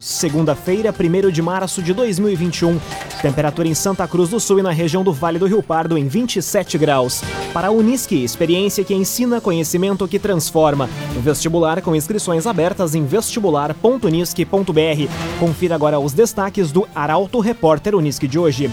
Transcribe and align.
Segunda-feira, 0.00 0.94
1 0.94 1.28
de 1.32 1.42
março 1.42 1.82
de 1.82 1.92
2021. 1.92 2.78
Temperatura 3.20 3.66
em 3.66 3.74
Santa 3.74 4.06
Cruz 4.06 4.30
do 4.30 4.38
Sul 4.38 4.60
e 4.60 4.62
na 4.62 4.70
região 4.70 5.02
do 5.02 5.12
Vale 5.12 5.40
do 5.40 5.46
Rio 5.46 5.60
Pardo 5.60 5.98
em 5.98 6.06
27 6.06 6.78
graus. 6.78 7.20
Para 7.52 7.66
a 7.66 7.72
Unisque, 7.72 8.22
experiência 8.22 8.84
que 8.84 8.94
ensina, 8.94 9.40
conhecimento 9.40 10.06
que 10.06 10.20
transforma. 10.20 10.88
Vestibular 11.20 11.82
com 11.82 11.96
inscrições 11.96 12.46
abertas 12.46 12.94
em 12.94 13.04
vestibular.unisque.br. 13.04 15.40
Confira 15.40 15.74
agora 15.74 15.98
os 15.98 16.12
destaques 16.12 16.70
do 16.70 16.86
Arauto 16.94 17.40
Repórter 17.40 17.96
Unisque 17.96 18.28
de 18.28 18.38
hoje. 18.38 18.70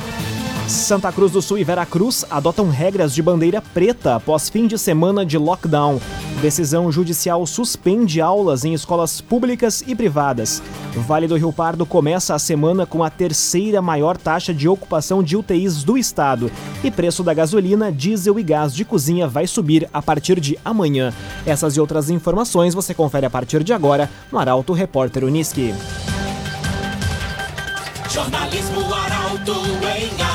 Santa 0.68 1.12
Cruz 1.12 1.32
do 1.32 1.44
Sul 1.44 1.60
e 1.60 1.64
Veracruz 1.64 2.26
adotam 2.30 2.70
regras 2.70 3.14
de 3.14 3.22
bandeira 3.22 3.62
preta 3.62 4.16
após 4.16 4.50
fim 4.50 4.66
de 4.66 4.80
semana 4.80 5.24
de 5.24 5.38
lockdown. 5.38 6.02
Decisão 6.42 6.92
judicial 6.92 7.46
suspende 7.46 8.20
aulas 8.20 8.66
em 8.66 8.74
escolas 8.74 9.22
públicas 9.22 9.84
e 9.86 9.96
privadas. 9.96 10.64
Vale 10.96 11.28
do 11.28 11.36
Rio 11.36 11.54
Pardo 11.54 11.86
começa 11.86 12.34
a 12.34 12.40
semana 12.40 12.86
com 12.86 13.04
a 13.04 13.12
terceira 13.12 13.80
maior 13.80 14.18
taxa 14.18 14.54
de 14.54 14.68
ocupação 14.68 15.22
de 15.22 15.38
UTIs 15.38 15.84
do 15.84 15.98
estado. 15.98 16.52
E 16.84 16.90
preço 16.90 17.24
da 17.24 17.34
gasolina, 17.34 17.92
diesel 17.92 18.40
e 18.40 18.44
gás 18.44 18.74
de 18.74 18.84
cozinha 18.84 19.28
vai 19.28 19.46
subir 19.46 19.88
a 19.94 20.02
partir 20.02 20.40
de 20.40 20.58
amanhã. 20.66 21.14
Essas 21.46 21.78
e 21.78 21.80
outras 21.80 22.10
informações 22.10 22.74
você 22.74 22.94
confere 22.94 23.26
a 23.26 23.30
partir 23.30 23.64
de 23.64 23.72
agora 23.72 24.10
no 24.32 24.40
Arauto 24.40 24.74
Repórter 24.74 25.24
Uniski. 25.26 25.76
Jornalismo 28.10 28.94
Arauto 28.94 29.52
em 29.52 30.35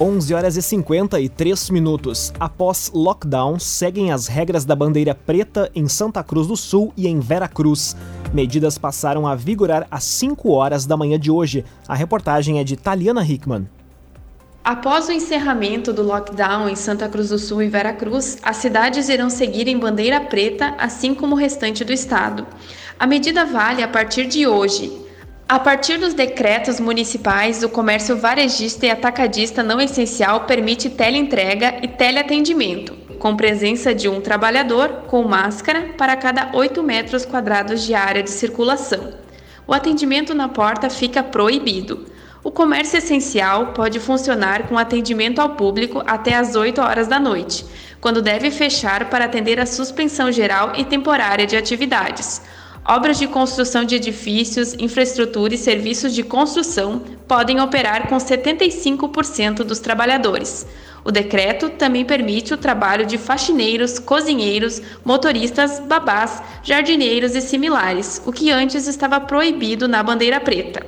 11 0.00 0.32
horas 0.32 0.56
e 0.56 0.62
53 0.62 1.70
minutos. 1.70 2.32
Após 2.38 2.88
lockdown, 2.94 3.58
seguem 3.58 4.12
as 4.12 4.28
regras 4.28 4.64
da 4.64 4.76
bandeira 4.76 5.12
preta 5.12 5.68
em 5.74 5.88
Santa 5.88 6.22
Cruz 6.22 6.46
do 6.46 6.56
Sul 6.56 6.92
e 6.96 7.08
em 7.08 7.18
Vera 7.18 7.48
Cruz. 7.48 7.96
Medidas 8.32 8.78
passaram 8.78 9.26
a 9.26 9.34
vigorar 9.34 9.88
às 9.90 10.04
5 10.04 10.52
horas 10.52 10.86
da 10.86 10.96
manhã 10.96 11.18
de 11.18 11.32
hoje. 11.32 11.64
A 11.88 11.96
reportagem 11.96 12.60
é 12.60 12.64
de 12.64 12.76
Taliana 12.76 13.26
Hickman. 13.26 13.68
Após 14.62 15.08
o 15.08 15.12
encerramento 15.12 15.92
do 15.92 16.04
lockdown 16.04 16.68
em 16.68 16.76
Santa 16.76 17.08
Cruz 17.08 17.30
do 17.30 17.38
Sul 17.38 17.62
e 17.62 17.68
Vera 17.68 17.92
Cruz, 17.92 18.38
as 18.40 18.58
cidades 18.58 19.08
irão 19.08 19.28
seguir 19.28 19.66
em 19.66 19.78
bandeira 19.78 20.20
preta, 20.20 20.76
assim 20.78 21.12
como 21.12 21.34
o 21.34 21.38
restante 21.38 21.84
do 21.84 21.92
estado. 21.92 22.46
A 23.00 23.06
medida 23.06 23.44
vale 23.44 23.82
a 23.82 23.88
partir 23.88 24.26
de 24.26 24.46
hoje, 24.46 25.07
a 25.48 25.58
partir 25.58 25.96
dos 25.96 26.12
decretos 26.12 26.78
municipais, 26.78 27.62
o 27.62 27.70
comércio 27.70 28.14
varejista 28.14 28.84
e 28.84 28.90
atacadista 28.90 29.62
não 29.62 29.80
essencial 29.80 30.40
permite 30.40 30.90
teleentrega 30.90 31.76
e 31.82 31.88
teleatendimento, 31.88 32.92
com 33.18 33.34
presença 33.34 33.94
de 33.94 34.10
um 34.10 34.20
trabalhador 34.20 35.04
com 35.06 35.22
máscara 35.22 35.94
para 35.96 36.14
cada 36.16 36.50
8 36.52 36.82
metros 36.82 37.24
quadrados 37.24 37.82
de 37.82 37.94
área 37.94 38.22
de 38.22 38.28
circulação. 38.28 39.14
O 39.66 39.72
atendimento 39.72 40.34
na 40.34 40.50
porta 40.50 40.90
fica 40.90 41.22
proibido. 41.22 42.04
O 42.44 42.50
comércio 42.50 42.98
essencial 42.98 43.68
pode 43.68 43.98
funcionar 43.98 44.68
com 44.68 44.76
atendimento 44.76 45.38
ao 45.38 45.56
público 45.56 46.02
até 46.06 46.34
às 46.34 46.56
8 46.56 46.78
horas 46.78 47.08
da 47.08 47.18
noite, 47.18 47.64
quando 48.02 48.20
deve 48.20 48.50
fechar 48.50 49.08
para 49.08 49.24
atender 49.24 49.58
a 49.58 49.64
suspensão 49.64 50.30
geral 50.30 50.74
e 50.76 50.84
temporária 50.84 51.46
de 51.46 51.56
atividades. 51.56 52.42
Obras 52.90 53.18
de 53.18 53.26
construção 53.26 53.84
de 53.84 53.96
edifícios, 53.96 54.72
infraestrutura 54.78 55.54
e 55.54 55.58
serviços 55.58 56.14
de 56.14 56.22
construção 56.22 57.02
podem 57.28 57.60
operar 57.60 58.08
com 58.08 58.16
75% 58.16 59.56
dos 59.56 59.78
trabalhadores. 59.78 60.66
O 61.04 61.12
decreto 61.12 61.68
também 61.68 62.02
permite 62.02 62.54
o 62.54 62.56
trabalho 62.56 63.04
de 63.04 63.18
faxineiros, 63.18 63.98
cozinheiros, 63.98 64.80
motoristas, 65.04 65.80
babás, 65.80 66.42
jardineiros 66.62 67.34
e 67.34 67.42
similares, 67.42 68.22
o 68.24 68.32
que 68.32 68.50
antes 68.50 68.86
estava 68.86 69.20
proibido 69.20 69.86
na 69.86 70.02
bandeira 70.02 70.40
preta. 70.40 70.86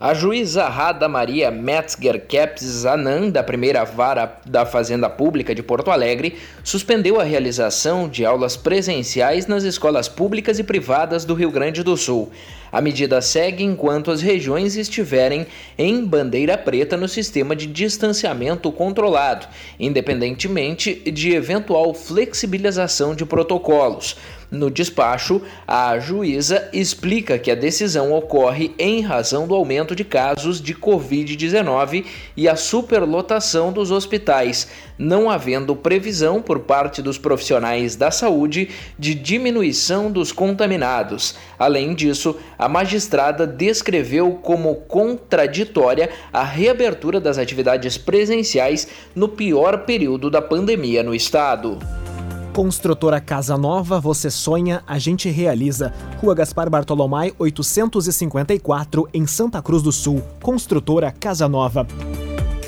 A 0.00 0.14
juíza 0.14 0.68
Rada 0.68 1.08
Maria 1.08 1.50
Metzger 1.50 2.24
Keps 2.24 2.62
Zanan, 2.62 3.30
da 3.30 3.42
primeira 3.42 3.82
vara 3.82 4.38
da 4.46 4.64
Fazenda 4.64 5.10
Pública 5.10 5.52
de 5.52 5.60
Porto 5.60 5.90
Alegre, 5.90 6.38
suspendeu 6.62 7.20
a 7.20 7.24
realização 7.24 8.08
de 8.08 8.24
aulas 8.24 8.56
presenciais 8.56 9.48
nas 9.48 9.64
escolas 9.64 10.06
públicas 10.06 10.60
e 10.60 10.62
privadas 10.62 11.24
do 11.24 11.34
Rio 11.34 11.50
Grande 11.50 11.82
do 11.82 11.96
Sul. 11.96 12.30
A 12.70 12.80
medida 12.80 13.20
segue 13.20 13.64
enquanto 13.64 14.12
as 14.12 14.22
regiões 14.22 14.76
estiverem 14.76 15.48
em 15.76 16.04
bandeira 16.04 16.56
preta 16.56 16.96
no 16.96 17.08
sistema 17.08 17.56
de 17.56 17.66
distanciamento 17.66 18.70
controlado, 18.70 19.48
independentemente 19.80 20.94
de 21.10 21.32
eventual 21.34 21.92
flexibilização 21.92 23.16
de 23.16 23.26
protocolos. 23.26 24.16
No 24.50 24.70
despacho, 24.70 25.42
a 25.66 25.98
juíza 25.98 26.70
explica 26.72 27.38
que 27.38 27.50
a 27.50 27.54
decisão 27.54 28.14
ocorre 28.14 28.74
em 28.78 29.02
razão 29.02 29.46
do 29.46 29.54
aumento 29.54 29.94
de 29.94 30.04
casos 30.04 30.58
de 30.58 30.74
Covid-19 30.74 32.06
e 32.34 32.48
a 32.48 32.56
superlotação 32.56 33.70
dos 33.70 33.90
hospitais, 33.90 34.68
não 34.98 35.30
havendo 35.30 35.76
previsão 35.76 36.40
por 36.40 36.60
parte 36.60 37.02
dos 37.02 37.18
profissionais 37.18 37.94
da 37.94 38.10
saúde 38.10 38.70
de 38.98 39.14
diminuição 39.14 40.10
dos 40.10 40.32
contaminados. 40.32 41.34
Além 41.58 41.94
disso, 41.94 42.34
a 42.58 42.70
magistrada 42.70 43.46
descreveu 43.46 44.40
como 44.42 44.76
contraditória 44.76 46.08
a 46.32 46.42
reabertura 46.42 47.20
das 47.20 47.36
atividades 47.36 47.98
presenciais 47.98 48.88
no 49.14 49.28
pior 49.28 49.84
período 49.84 50.30
da 50.30 50.40
pandemia 50.40 51.02
no 51.02 51.14
estado. 51.14 51.78
Construtora 52.52 53.20
Casa 53.20 53.56
Nova, 53.56 54.00
você 54.00 54.30
sonha, 54.30 54.82
a 54.86 54.98
gente 54.98 55.28
realiza. 55.28 55.92
Rua 56.20 56.34
Gaspar 56.34 56.68
Bartolomé, 56.68 57.32
854, 57.38 59.08
em 59.14 59.26
Santa 59.26 59.62
Cruz 59.62 59.82
do 59.82 59.92
Sul. 59.92 60.22
Construtora 60.42 61.12
Casa 61.12 61.48
Nova. 61.48 61.86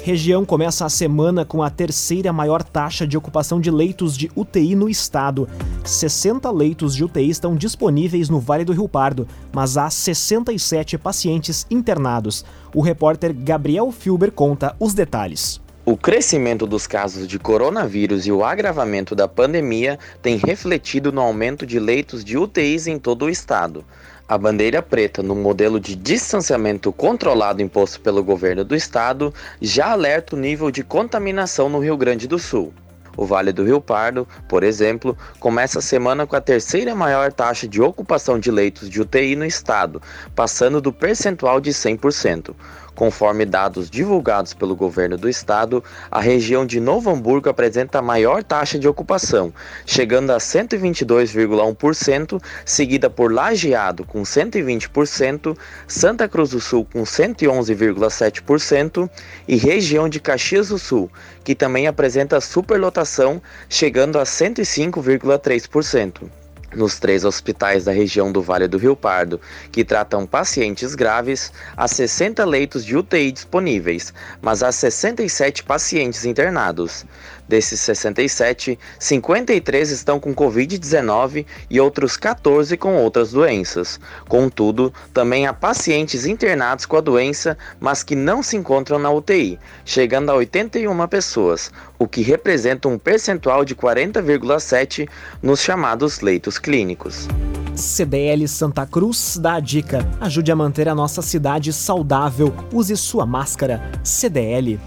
Região 0.04 0.44
começa 0.44 0.86
a 0.86 0.88
semana 0.88 1.44
com 1.44 1.62
a 1.62 1.68
terceira 1.68 2.32
maior 2.32 2.62
taxa 2.62 3.06
de 3.06 3.18
ocupação 3.18 3.60
de 3.60 3.70
leitos 3.70 4.16
de 4.16 4.30
UTI 4.34 4.74
no 4.74 4.88
estado. 4.88 5.48
60 5.84 6.50
leitos 6.50 6.94
de 6.94 7.04
UTI 7.04 7.28
estão 7.28 7.54
disponíveis 7.54 8.28
no 8.28 8.40
Vale 8.40 8.64
do 8.64 8.72
Rio 8.72 8.88
Pardo, 8.88 9.26
mas 9.52 9.76
há 9.76 9.90
67 9.90 10.96
pacientes 10.96 11.66
internados. 11.70 12.44
O 12.74 12.80
repórter 12.80 13.34
Gabriel 13.34 13.90
Filber 13.90 14.30
conta 14.30 14.74
os 14.78 14.94
detalhes. 14.94 15.60
O 15.90 15.96
crescimento 15.96 16.68
dos 16.68 16.86
casos 16.86 17.26
de 17.26 17.36
coronavírus 17.36 18.24
e 18.24 18.30
o 18.30 18.44
agravamento 18.44 19.12
da 19.12 19.26
pandemia 19.26 19.98
têm 20.22 20.36
refletido 20.36 21.10
no 21.10 21.20
aumento 21.20 21.66
de 21.66 21.80
leitos 21.80 22.24
de 22.24 22.38
UTIs 22.38 22.86
em 22.86 22.96
todo 22.96 23.24
o 23.24 23.28
estado. 23.28 23.84
A 24.28 24.38
bandeira 24.38 24.80
preta 24.80 25.20
no 25.20 25.34
modelo 25.34 25.80
de 25.80 25.96
distanciamento 25.96 26.92
controlado 26.92 27.60
imposto 27.60 28.00
pelo 28.00 28.22
governo 28.22 28.62
do 28.64 28.76
estado 28.76 29.34
já 29.60 29.90
alerta 29.90 30.36
o 30.36 30.38
nível 30.38 30.70
de 30.70 30.84
contaminação 30.84 31.68
no 31.68 31.80
Rio 31.80 31.96
Grande 31.96 32.28
do 32.28 32.38
Sul. 32.38 32.72
O 33.16 33.26
Vale 33.26 33.52
do 33.52 33.64
Rio 33.64 33.80
Pardo, 33.80 34.28
por 34.48 34.62
exemplo, 34.62 35.18
começa 35.40 35.80
a 35.80 35.82
semana 35.82 36.24
com 36.24 36.36
a 36.36 36.40
terceira 36.40 36.94
maior 36.94 37.32
taxa 37.32 37.66
de 37.66 37.82
ocupação 37.82 38.38
de 38.38 38.50
leitos 38.50 38.88
de 38.88 39.00
UTI 39.00 39.34
no 39.34 39.44
estado, 39.44 40.00
passando 40.36 40.80
do 40.80 40.92
percentual 40.92 41.60
de 41.60 41.70
100%. 41.72 42.54
Conforme 42.94 43.46
dados 43.46 43.88
divulgados 43.88 44.52
pelo 44.52 44.76
governo 44.76 45.16
do 45.16 45.26
estado, 45.28 45.82
a 46.10 46.20
região 46.20 46.66
de 46.66 46.80
Novo 46.80 47.08
Hamburgo 47.10 47.48
apresenta 47.48 47.98
a 47.98 48.02
maior 48.02 48.42
taxa 48.42 48.76
de 48.78 48.88
ocupação, 48.88 49.52
chegando 49.86 50.30
a 50.30 50.38
122,1%, 50.38 52.42
seguida 52.64 53.08
por 53.08 53.32
Lajeado 53.32 54.04
com 54.04 54.22
120%, 54.22 55.56
Santa 55.86 56.28
Cruz 56.28 56.50
do 56.50 56.60
Sul 56.60 56.84
com 56.92 57.02
111,7% 57.02 59.08
e 59.46 59.56
região 59.56 60.08
de 60.08 60.18
Caxias 60.20 60.68
do 60.68 60.78
Sul, 60.78 61.08
que 61.44 61.54
também 61.54 61.86
apresenta 61.86 62.40
superlotação, 62.40 63.40
chegando 63.68 64.18
a 64.18 64.24
105,3% 64.24 66.39
nos 66.74 66.98
três 66.98 67.24
hospitais 67.24 67.84
da 67.84 67.92
região 67.92 68.30
do 68.30 68.42
Vale 68.42 68.68
do 68.68 68.78
Rio 68.78 68.94
Pardo, 68.94 69.40
que 69.72 69.84
tratam 69.84 70.26
pacientes 70.26 70.94
graves, 70.94 71.52
há 71.76 71.88
60 71.88 72.44
leitos 72.44 72.84
de 72.84 72.96
UTI 72.96 73.32
disponíveis, 73.32 74.12
mas 74.40 74.62
há 74.62 74.70
67 74.70 75.62
pacientes 75.64 76.24
internados. 76.24 77.04
Desses 77.50 77.80
67, 77.80 78.78
53 78.96 79.90
estão 79.90 80.20
com 80.20 80.32
Covid-19 80.32 81.44
e 81.68 81.80
outros 81.80 82.16
14 82.16 82.76
com 82.76 82.94
outras 82.94 83.32
doenças. 83.32 83.98
Contudo, 84.28 84.94
também 85.12 85.48
há 85.48 85.52
pacientes 85.52 86.26
internados 86.26 86.86
com 86.86 86.96
a 86.96 87.00
doença, 87.00 87.58
mas 87.80 88.04
que 88.04 88.14
não 88.14 88.40
se 88.40 88.56
encontram 88.56 89.00
na 89.00 89.10
UTI, 89.10 89.58
chegando 89.84 90.30
a 90.30 90.36
81 90.36 91.08
pessoas, 91.08 91.72
o 91.98 92.06
que 92.06 92.22
representa 92.22 92.86
um 92.86 92.96
percentual 92.96 93.64
de 93.64 93.74
40,7 93.74 95.08
nos 95.42 95.60
chamados 95.60 96.20
leitos 96.20 96.56
clínicos. 96.56 97.26
CDL 97.74 98.46
Santa 98.46 98.86
Cruz 98.86 99.36
dá 99.42 99.54
a 99.54 99.60
dica: 99.60 100.08
ajude 100.20 100.52
a 100.52 100.56
manter 100.56 100.88
a 100.88 100.94
nossa 100.94 101.20
cidade 101.20 101.72
saudável. 101.72 102.54
Use 102.72 102.96
sua 102.96 103.26
máscara. 103.26 103.90
CDL. 104.04 104.78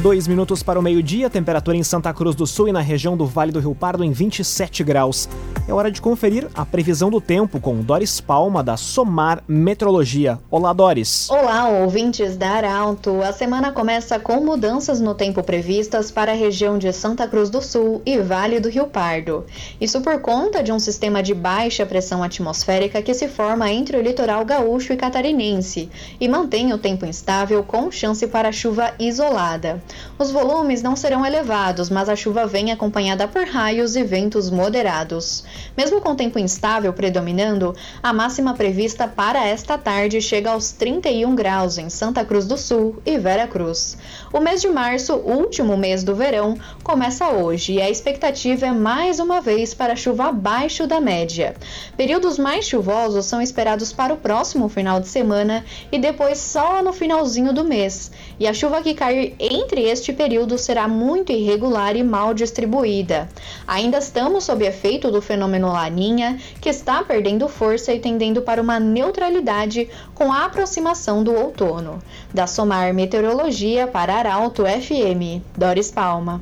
Dois 0.00 0.28
minutos 0.28 0.62
para 0.62 0.78
o 0.78 0.82
meio-dia, 0.82 1.28
temperatura 1.28 1.76
em 1.76 1.82
Santa 1.82 2.14
Cruz 2.14 2.36
do 2.36 2.46
Sul 2.46 2.68
e 2.68 2.72
na 2.72 2.80
região 2.80 3.16
do 3.16 3.26
Vale 3.26 3.50
do 3.50 3.58
Rio 3.58 3.74
Pardo 3.74 4.04
em 4.04 4.12
27 4.12 4.84
graus. 4.84 5.28
É 5.66 5.74
hora 5.74 5.90
de 5.90 6.00
conferir 6.00 6.48
a 6.54 6.64
previsão 6.64 7.10
do 7.10 7.20
tempo 7.20 7.58
com 7.58 7.82
Doris 7.82 8.20
Palma, 8.20 8.62
da 8.62 8.76
Somar 8.76 9.42
Metrologia. 9.48 10.38
Olá, 10.50 10.72
Doris. 10.72 11.28
Olá, 11.28 11.68
ouvintes 11.68 12.36
da 12.36 12.48
Arauto. 12.50 13.20
A 13.22 13.32
semana 13.32 13.72
começa 13.72 14.20
com 14.20 14.40
mudanças 14.40 15.00
no 15.00 15.16
tempo 15.16 15.42
previstas 15.42 16.12
para 16.12 16.30
a 16.30 16.34
região 16.34 16.78
de 16.78 16.92
Santa 16.92 17.26
Cruz 17.26 17.50
do 17.50 17.60
Sul 17.60 18.00
e 18.06 18.18
Vale 18.18 18.60
do 18.60 18.70
Rio 18.70 18.86
Pardo. 18.86 19.44
Isso 19.80 20.00
por 20.00 20.20
conta 20.20 20.62
de 20.62 20.70
um 20.70 20.78
sistema 20.78 21.24
de 21.24 21.34
baixa 21.34 21.84
pressão 21.84 22.22
atmosférica 22.22 23.02
que 23.02 23.12
se 23.12 23.26
forma 23.26 23.68
entre 23.70 23.96
o 23.96 24.02
litoral 24.02 24.44
gaúcho 24.44 24.92
e 24.92 24.96
catarinense 24.96 25.90
e 26.20 26.28
mantém 26.28 26.72
o 26.72 26.78
tempo 26.78 27.04
instável 27.04 27.64
com 27.64 27.90
chance 27.90 28.24
para 28.28 28.52
chuva 28.52 28.94
isolada. 28.96 29.82
Os 30.18 30.30
volumes 30.30 30.82
não 30.82 30.96
serão 30.96 31.24
elevados, 31.24 31.88
mas 31.88 32.08
a 32.08 32.16
chuva 32.16 32.46
vem 32.46 32.72
acompanhada 32.72 33.28
por 33.28 33.46
raios 33.46 33.94
e 33.94 34.02
ventos 34.02 34.50
moderados. 34.50 35.44
Mesmo 35.76 36.00
com 36.00 36.16
tempo 36.16 36.38
instável 36.38 36.92
predominando, 36.92 37.74
a 38.02 38.12
máxima 38.12 38.54
prevista 38.54 39.06
para 39.06 39.46
esta 39.46 39.78
tarde 39.78 40.20
chega 40.20 40.50
aos 40.50 40.72
31 40.72 41.34
graus 41.34 41.78
em 41.78 41.88
Santa 41.88 42.24
Cruz 42.24 42.46
do 42.46 42.56
Sul 42.56 43.00
e 43.06 43.16
Vera 43.16 43.46
Cruz. 43.46 43.96
O 44.32 44.40
mês 44.40 44.60
de 44.60 44.68
março, 44.68 45.14
último 45.14 45.76
mês 45.76 46.02
do 46.02 46.14
verão, 46.16 46.58
começa 46.82 47.28
hoje 47.30 47.74
e 47.74 47.82
a 47.82 47.88
expectativa 47.88 48.66
é 48.66 48.72
mais 48.72 49.20
uma 49.20 49.40
vez 49.40 49.72
para 49.72 49.94
chuva 49.94 50.30
abaixo 50.30 50.86
da 50.86 51.00
média. 51.00 51.54
Períodos 51.96 52.38
mais 52.38 52.66
chuvosos 52.66 53.26
são 53.26 53.40
esperados 53.40 53.92
para 53.92 54.12
o 54.12 54.16
próximo 54.16 54.68
final 54.68 54.98
de 55.00 55.08
semana 55.08 55.64
e 55.92 55.98
depois 55.98 56.38
só 56.38 56.82
no 56.82 56.92
finalzinho 56.92 57.52
do 57.52 57.64
mês. 57.64 58.10
E 58.38 58.46
a 58.46 58.52
chuva 58.52 58.82
que 58.82 58.94
cair 58.94 59.36
entre 59.38 59.77
entre 59.78 59.88
este 59.88 60.12
período 60.12 60.58
será 60.58 60.88
muito 60.88 61.30
irregular 61.30 61.94
e 61.94 62.02
mal 62.02 62.34
distribuída. 62.34 63.28
Ainda 63.64 63.98
estamos 63.98 64.42
sob 64.42 64.66
efeito 64.66 65.08
do 65.10 65.22
fenômeno 65.22 65.68
Laninha, 65.68 66.36
que 66.60 66.68
está 66.68 67.04
perdendo 67.04 67.48
força 67.48 67.92
e 67.92 68.00
tendendo 68.00 68.42
para 68.42 68.60
uma 68.60 68.80
neutralidade 68.80 69.88
com 70.14 70.32
a 70.32 70.46
aproximação 70.46 71.22
do 71.22 71.32
outono. 71.32 72.02
Da 72.34 72.48
Somar 72.48 72.92
Meteorologia 72.92 73.86
para 73.86 74.16
Arauto 74.16 74.64
FM, 74.64 75.40
Doris 75.56 75.92
Palma. 75.92 76.40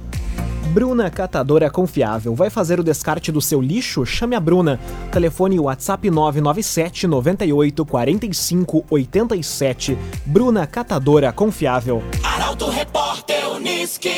Bruna 0.73 1.11
Catadora 1.11 1.71
Confiável. 1.71 2.35
Vai 2.35 2.49
fazer 2.49 2.81
o 2.81 2.85
descarte 2.85 3.31
do 3.31 3.41
seu 3.41 3.61
lixo? 3.61 4.05
Chame 4.07 4.35
a 4.35 4.41
Bruna. 4.41 4.81
Telefone 5.13 5.61
WhatsApp 5.61 6.11
997 6.11 7.07
98 7.07 7.85
45 7.85 8.85
87. 8.91 9.99
Bruna 10.25 10.67
Catadora 10.67 11.33
Confiável. 11.33 12.03
Arauto 12.47 12.71
Repórter 12.71 13.51
Uniski. 13.57 14.09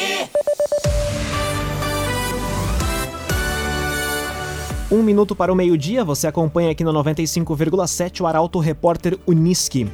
Um 4.93 5.03
minuto 5.03 5.35
para 5.35 5.51
o 5.51 5.57
meio-dia, 5.57 6.05
você 6.05 6.27
acompanha 6.27 6.71
aqui 6.71 6.85
no 6.85 6.93
95,7 6.93 8.21
o 8.21 8.27
Arauto 8.27 8.59
Repórter 8.59 9.19
Uniski. 9.27 9.91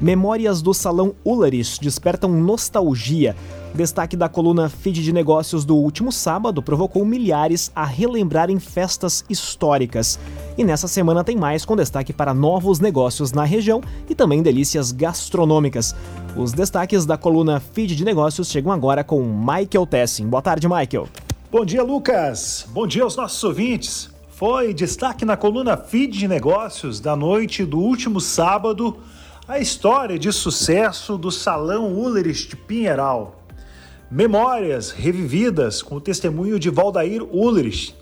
Memórias 0.00 0.62
do 0.62 0.72
Salão 0.72 1.16
Ulleris 1.24 1.76
despertam 1.76 2.30
nostalgia. 2.30 3.34
Destaque 3.74 4.16
da 4.16 4.28
coluna 4.28 4.68
Feed 4.68 5.02
de 5.02 5.12
Negócios 5.12 5.64
do 5.64 5.74
último 5.74 6.12
sábado 6.12 6.62
provocou 6.62 7.04
milhares 7.04 7.72
a 7.74 7.84
relembrarem 7.84 8.60
festas 8.60 9.24
históricas. 9.28 10.16
E 10.56 10.62
nessa 10.62 10.86
semana 10.86 11.24
tem 11.24 11.36
mais 11.36 11.64
com 11.64 11.74
destaque 11.74 12.12
para 12.12 12.32
novos 12.32 12.78
negócios 12.78 13.32
na 13.32 13.42
região 13.42 13.82
e 14.08 14.14
também 14.14 14.44
delícias 14.44 14.92
gastronômicas. 14.92 15.92
Os 16.36 16.52
destaques 16.52 17.04
da 17.04 17.18
coluna 17.18 17.58
Feed 17.58 17.96
de 17.96 18.04
Negócios 18.04 18.48
chegam 18.48 18.70
agora 18.70 19.02
com 19.02 19.20
Michael 19.24 19.86
Tessin. 19.88 20.28
Boa 20.28 20.40
tarde, 20.40 20.68
Michael. 20.68 21.08
Bom 21.50 21.64
dia, 21.64 21.82
Lucas. 21.82 22.68
Bom 22.70 22.86
dia 22.86 23.02
aos 23.02 23.16
nossos 23.16 23.42
ouvintes. 23.42 24.08
Foi 24.28 24.72
destaque 24.72 25.24
na 25.24 25.36
coluna 25.36 25.76
Feed 25.76 26.16
de 26.16 26.28
Negócios 26.28 27.00
da 27.00 27.16
noite 27.16 27.64
do 27.64 27.80
último 27.80 28.20
sábado 28.20 28.98
a 29.48 29.58
história 29.58 30.16
de 30.16 30.30
sucesso 30.30 31.18
do 31.18 31.32
Salão 31.32 31.92
Ullerich 31.92 32.48
de 32.48 32.56
Pinheiral. 32.56 33.43
Memórias 34.10 34.90
revividas 34.90 35.82
com 35.82 35.96
o 35.96 36.00
testemunho 36.00 36.58
de 36.58 36.68
Valdair 36.68 37.22
Ulrich, 37.22 37.94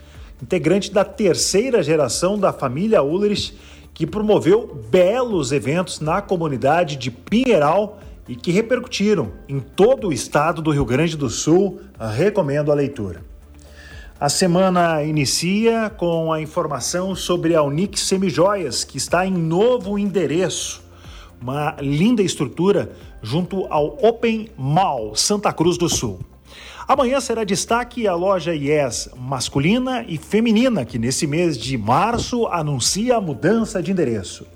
integrante 0.43 0.93
da 0.93 1.05
terceira 1.05 1.83
geração 1.83 2.39
da 2.39 2.53
família 2.53 3.03
Ulrich, 3.03 3.57
que 3.95 4.07
promoveu 4.07 4.83
belos 4.91 5.53
eventos 5.53 6.01
na 6.01 6.21
comunidade 6.21 6.97
de 6.97 7.11
Pinheiral 7.11 8.01
e 8.29 8.35
que 8.35 8.51
repercutiram 8.51 9.33
em 9.49 9.61
todo 9.61 10.09
o 10.09 10.13
estado 10.13 10.61
do 10.61 10.71
Rio 10.71 10.85
Grande 10.85 11.17
do 11.17 11.31
Sul. 11.31 11.81
Recomendo 11.99 12.73
a 12.73 12.75
leitura. 12.75 13.23
A 14.19 14.29
semana 14.29 15.03
inicia 15.03 15.91
com 15.91 16.33
a 16.33 16.41
informação 16.41 17.15
sobre 17.15 17.55
a 17.55 17.63
Unix 17.63 18.01
Semijoias, 18.01 18.85
que 18.85 18.97
está 18.97 19.27
em 19.27 19.33
novo 19.33 19.99
endereço. 19.99 20.83
Uma 21.41 21.77
linda 21.81 22.23
estrutura 22.23 22.93
junto 23.23 23.67
ao 23.71 23.97
Open 24.05 24.49
Mall 24.59 25.15
Santa 25.15 25.53
Cruz 25.53 25.79
do 25.79 25.89
Sul. 25.89 26.19
Amanhã 26.87 27.21
será 27.21 27.45
destaque 27.45 28.07
a 28.09 28.15
loja 28.15 28.55
Yes 28.55 29.09
masculina 29.17 30.05
e 30.09 30.19
feminina, 30.19 30.85
que 30.85 30.99
nesse 30.99 31.27
mês 31.27 31.57
de 31.57 31.79
março 31.79 32.47
anuncia 32.49 33.17
a 33.17 33.21
mudança 33.21 33.83
de 33.83 33.93
endereço. 33.93 34.47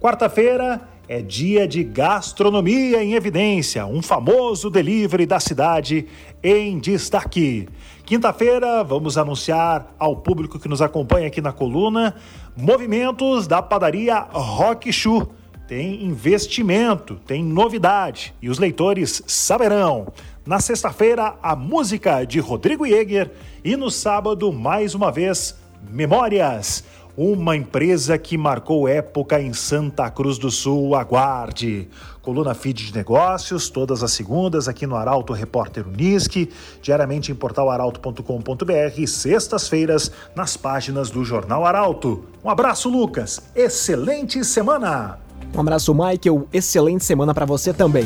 Quarta-feira 0.00 0.80
é 1.08 1.20
dia 1.20 1.66
de 1.66 1.82
gastronomia 1.82 3.02
em 3.02 3.14
evidência, 3.14 3.84
um 3.84 4.00
famoso 4.00 4.70
delivery 4.70 5.26
da 5.26 5.40
cidade 5.40 6.06
em 6.42 6.78
destaque. 6.78 7.68
Quinta-feira 8.06 8.84
vamos 8.84 9.18
anunciar 9.18 9.94
ao 9.98 10.16
público 10.16 10.58
que 10.58 10.68
nos 10.68 10.80
acompanha 10.80 11.26
aqui 11.26 11.40
na 11.40 11.52
coluna 11.52 12.14
movimentos 12.56 13.46
da 13.46 13.60
padaria 13.60 14.26
Rock 14.32 14.92
Shoe 14.92 15.26
tem 15.72 16.04
investimento, 16.04 17.14
tem 17.26 17.42
novidade 17.42 18.34
e 18.42 18.50
os 18.50 18.58
leitores 18.58 19.22
saberão. 19.26 20.12
Na 20.44 20.60
sexta-feira, 20.60 21.34
a 21.42 21.56
música 21.56 22.26
de 22.26 22.40
Rodrigo 22.40 22.86
Jäger 22.86 23.30
e 23.64 23.74
no 23.74 23.90
sábado, 23.90 24.52
mais 24.52 24.94
uma 24.94 25.10
vez, 25.10 25.56
Memórias. 25.90 26.84
Uma 27.16 27.56
empresa 27.56 28.18
que 28.18 28.36
marcou 28.36 28.86
época 28.86 29.40
em 29.40 29.54
Santa 29.54 30.10
Cruz 30.10 30.36
do 30.36 30.50
Sul. 30.50 30.94
Aguarde. 30.94 31.88
Coluna 32.20 32.52
Feed 32.52 32.88
de 32.88 32.94
Negócios, 32.94 33.70
todas 33.70 34.02
as 34.02 34.12
segundas 34.12 34.68
aqui 34.68 34.86
no 34.86 34.94
Arauto 34.94 35.32
Repórter 35.32 35.88
Unisque, 35.88 36.50
diariamente 36.82 37.32
em 37.32 37.34
portalaralto.com.br 37.34 39.06
sextas-feiras 39.06 40.12
nas 40.36 40.54
páginas 40.54 41.08
do 41.08 41.24
Jornal 41.24 41.64
Arauto. 41.64 42.26
Um 42.44 42.50
abraço, 42.50 42.90
Lucas. 42.90 43.40
Excelente 43.56 44.44
semana! 44.44 45.31
Um 45.54 45.60
abraço, 45.60 45.94
Michael. 45.94 46.46
Excelente 46.52 47.04
semana 47.04 47.34
para 47.34 47.44
você 47.44 47.72
também. 47.72 48.04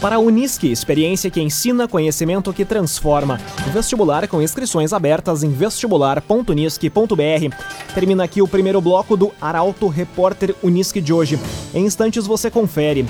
Para 0.00 0.16
a 0.16 0.18
Unisque, 0.18 0.70
experiência 0.70 1.30
que 1.30 1.40
ensina, 1.40 1.88
conhecimento 1.88 2.52
que 2.52 2.64
transforma. 2.64 3.40
Vestibular 3.72 4.28
com 4.28 4.42
inscrições 4.42 4.92
abertas 4.92 5.42
em 5.42 5.50
vestibular.unisque.br. 5.50 7.56
Termina 7.94 8.24
aqui 8.24 8.42
o 8.42 8.48
primeiro 8.48 8.80
bloco 8.80 9.16
do 9.16 9.32
Arauto 9.40 9.88
Repórter 9.88 10.54
Unisque 10.62 11.00
de 11.00 11.12
hoje. 11.12 11.38
Em 11.74 11.84
instantes 11.84 12.26
você 12.26 12.50
confere. 12.50 13.06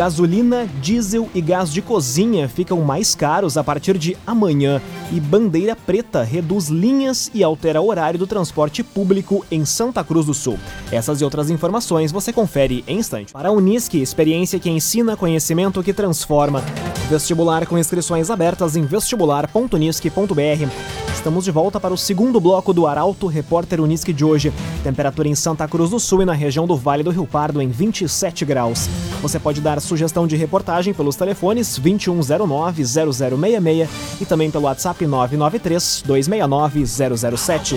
Gasolina, 0.00 0.66
diesel 0.80 1.28
e 1.34 1.42
gás 1.42 1.70
de 1.70 1.82
cozinha 1.82 2.48
ficam 2.48 2.80
mais 2.80 3.14
caros 3.14 3.58
a 3.58 3.62
partir 3.62 3.98
de 3.98 4.16
amanhã. 4.26 4.80
E 5.12 5.20
Bandeira 5.20 5.76
Preta 5.76 6.22
reduz 6.22 6.68
linhas 6.68 7.30
e 7.34 7.44
altera 7.44 7.82
o 7.82 7.86
horário 7.86 8.18
do 8.18 8.26
transporte 8.26 8.82
público 8.82 9.44
em 9.50 9.66
Santa 9.66 10.02
Cruz 10.02 10.24
do 10.24 10.32
Sul. 10.32 10.58
Essas 10.90 11.20
e 11.20 11.24
outras 11.24 11.50
informações 11.50 12.10
você 12.10 12.32
confere 12.32 12.82
em 12.88 12.96
instante. 12.96 13.30
Para 13.30 13.50
a 13.50 13.52
Unisque, 13.52 14.00
experiência 14.00 14.58
que 14.58 14.70
ensina, 14.70 15.18
conhecimento 15.18 15.82
que 15.82 15.92
transforma. 15.92 16.64
Vestibular 17.10 17.66
com 17.66 17.76
inscrições 17.76 18.30
abertas 18.30 18.76
em 18.76 18.86
vestibular.unisque.br. 18.86 21.09
Estamos 21.20 21.44
de 21.44 21.50
volta 21.50 21.78
para 21.78 21.92
o 21.92 21.98
segundo 21.98 22.40
bloco 22.40 22.72
do 22.72 22.86
Arauto 22.86 23.26
Repórter 23.26 23.78
Unisque 23.78 24.10
de 24.10 24.24
hoje. 24.24 24.50
Temperatura 24.82 25.28
em 25.28 25.34
Santa 25.34 25.68
Cruz 25.68 25.90
do 25.90 26.00
Sul 26.00 26.22
e 26.22 26.24
na 26.24 26.32
região 26.32 26.66
do 26.66 26.74
Vale 26.74 27.02
do 27.02 27.10
Rio 27.10 27.26
Pardo 27.26 27.60
em 27.60 27.68
27 27.68 28.42
graus. 28.46 28.88
Você 29.20 29.38
pode 29.38 29.60
dar 29.60 29.78
sugestão 29.82 30.26
de 30.26 30.34
reportagem 30.34 30.94
pelos 30.94 31.16
telefones 31.16 31.78
2109-0066 31.78 33.86
e 34.18 34.24
também 34.24 34.50
pelo 34.50 34.64
WhatsApp 34.64 35.04
993-269-007. 35.04 37.76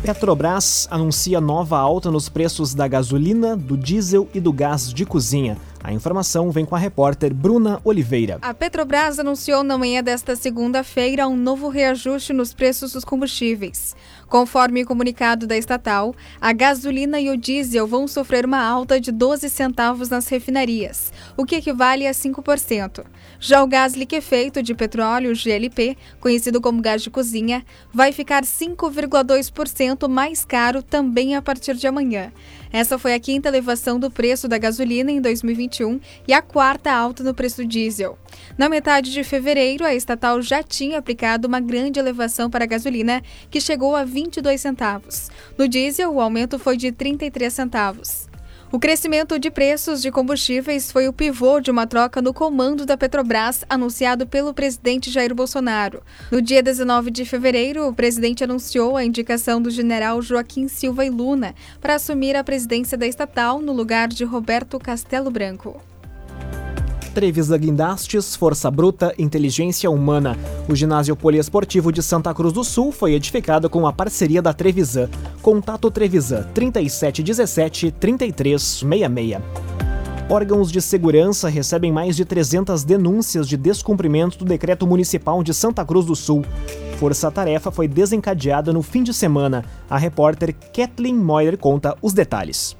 Petrobras 0.00 0.86
anuncia 0.88 1.40
nova 1.40 1.78
alta 1.78 2.12
nos 2.12 2.28
preços 2.28 2.74
da 2.74 2.86
gasolina, 2.86 3.56
do 3.56 3.76
diesel 3.76 4.28
e 4.32 4.38
do 4.40 4.52
gás 4.52 4.94
de 4.94 5.04
cozinha. 5.04 5.58
A 5.82 5.92
informação 5.92 6.50
vem 6.50 6.64
com 6.64 6.74
a 6.74 6.78
repórter 6.78 7.32
Bruna 7.32 7.80
Oliveira. 7.84 8.38
A 8.42 8.52
Petrobras 8.52 9.18
anunciou 9.18 9.62
na 9.62 9.78
manhã 9.78 10.02
desta 10.02 10.34
segunda-feira 10.34 11.28
um 11.28 11.36
novo 11.36 11.68
reajuste 11.68 12.32
nos 12.32 12.52
preços 12.52 12.92
dos 12.92 13.04
combustíveis. 13.04 13.94
Conforme 14.28 14.82
o 14.82 14.86
comunicado 14.86 15.46
da 15.46 15.56
estatal, 15.56 16.14
a 16.40 16.52
gasolina 16.52 17.20
e 17.20 17.30
o 17.30 17.36
diesel 17.36 17.86
vão 17.86 18.06
sofrer 18.06 18.44
uma 18.44 18.60
alta 18.60 19.00
de 19.00 19.10
12 19.10 19.48
centavos 19.48 20.08
nas 20.10 20.28
refinarias, 20.28 21.12
o 21.36 21.46
que 21.46 21.56
equivale 21.56 22.06
a 22.06 22.12
5%. 22.12 23.04
Já 23.40 23.62
o 23.62 23.66
gás 23.66 23.94
liquefeito 23.94 24.62
de 24.62 24.74
petróleo, 24.74 25.34
GLP, 25.34 25.96
conhecido 26.20 26.60
como 26.60 26.82
gás 26.82 27.02
de 27.02 27.08
cozinha, 27.08 27.64
vai 27.92 28.12
ficar 28.12 28.42
5,2% 28.42 30.08
mais 30.08 30.44
caro 30.44 30.82
também 30.82 31.34
a 31.36 31.40
partir 31.40 31.74
de 31.74 31.86
amanhã. 31.86 32.32
Essa 32.72 32.98
foi 32.98 33.14
a 33.14 33.20
quinta 33.20 33.48
elevação 33.48 33.98
do 33.98 34.10
preço 34.10 34.46
da 34.46 34.58
gasolina 34.58 35.10
em 35.10 35.20
2021 35.20 36.00
e 36.26 36.32
a 36.32 36.42
quarta 36.42 36.92
alta 36.92 37.22
no 37.22 37.34
preço 37.34 37.62
do 37.62 37.68
diesel. 37.68 38.18
Na 38.56 38.68
metade 38.68 39.12
de 39.12 39.24
fevereiro, 39.24 39.84
a 39.84 39.94
estatal 39.94 40.42
já 40.42 40.62
tinha 40.62 40.98
aplicado 40.98 41.48
uma 41.48 41.60
grande 41.60 41.98
elevação 41.98 42.50
para 42.50 42.64
a 42.64 42.66
gasolina, 42.68 43.22
que 43.50 43.60
chegou 43.60 43.96
a 43.96 44.04
22 44.04 44.60
centavos. 44.60 45.30
No 45.56 45.68
diesel, 45.68 46.12
o 46.12 46.20
aumento 46.20 46.58
foi 46.58 46.76
de 46.76 46.92
33 46.92 47.52
centavos. 47.52 48.27
O 48.70 48.78
crescimento 48.78 49.38
de 49.38 49.50
preços 49.50 50.02
de 50.02 50.10
combustíveis 50.10 50.92
foi 50.92 51.08
o 51.08 51.12
pivô 51.12 51.58
de 51.58 51.70
uma 51.70 51.86
troca 51.86 52.20
no 52.20 52.34
comando 52.34 52.84
da 52.84 52.98
Petrobras 52.98 53.64
anunciado 53.66 54.26
pelo 54.26 54.52
presidente 54.52 55.10
Jair 55.10 55.34
Bolsonaro. 55.34 56.02
No 56.30 56.42
dia 56.42 56.62
19 56.62 57.10
de 57.10 57.24
fevereiro, 57.24 57.88
o 57.88 57.94
presidente 57.94 58.44
anunciou 58.44 58.94
a 58.94 59.04
indicação 59.06 59.62
do 59.62 59.70
general 59.70 60.20
Joaquim 60.20 60.68
Silva 60.68 61.06
e 61.06 61.08
Luna 61.08 61.54
para 61.80 61.94
assumir 61.94 62.36
a 62.36 62.44
presidência 62.44 62.98
da 62.98 63.06
estatal 63.06 63.62
no 63.62 63.72
lugar 63.72 64.06
de 64.06 64.22
Roberto 64.22 64.78
Castelo 64.78 65.30
Branco. 65.30 65.80
Trevisa 67.18 67.58
Guindastes, 67.58 68.36
Força 68.36 68.70
Bruta, 68.70 69.12
Inteligência 69.18 69.90
Humana. 69.90 70.38
O 70.68 70.76
ginásio 70.76 71.16
poliesportivo 71.16 71.90
de 71.90 72.00
Santa 72.00 72.32
Cruz 72.32 72.52
do 72.52 72.62
Sul 72.62 72.92
foi 72.92 73.14
edificado 73.14 73.68
com 73.68 73.88
a 73.88 73.92
parceria 73.92 74.40
da 74.40 74.52
Trevisan. 74.52 75.10
Contato 75.42 75.90
Trevisan 75.90 76.44
3717 76.54 77.90
3366. 77.90 79.42
Órgãos 80.30 80.70
de 80.70 80.80
segurança 80.80 81.48
recebem 81.48 81.90
mais 81.90 82.14
de 82.14 82.24
300 82.24 82.84
denúncias 82.84 83.48
de 83.48 83.56
descumprimento 83.56 84.38
do 84.38 84.44
decreto 84.44 84.86
municipal 84.86 85.42
de 85.42 85.52
Santa 85.52 85.84
Cruz 85.84 86.06
do 86.06 86.14
Sul. 86.14 86.44
Força-tarefa 87.00 87.72
foi 87.72 87.88
desencadeada 87.88 88.72
no 88.72 88.80
fim 88.80 89.02
de 89.02 89.12
semana. 89.12 89.64
A 89.90 89.98
repórter 89.98 90.54
Kathleen 90.72 91.16
Moyer 91.16 91.58
conta 91.58 91.96
os 92.00 92.12
detalhes. 92.12 92.76